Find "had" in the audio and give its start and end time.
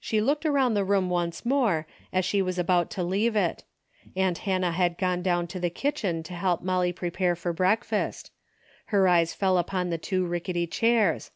4.72-4.96